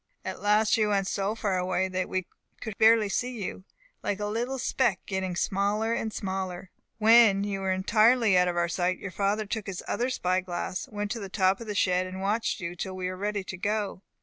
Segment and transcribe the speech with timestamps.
[0.25, 2.25] At last you went so far away that we
[2.59, 3.65] could barely see you,
[4.01, 6.71] like a little speck, getting smaller and smaller.
[6.97, 10.87] When you were entirely out of our sight, your father took his other spy glass,
[10.87, 14.01] went on top of the shed, and watched you till we were ready to go.